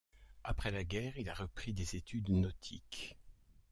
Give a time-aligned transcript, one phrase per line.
[0.43, 3.19] Après la guerre, il a repris des études nautiques.